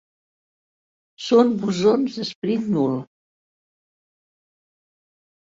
Són 1.25 1.51
bosons 1.65 2.17
d'espín 2.21 2.65
nul. 2.79 2.97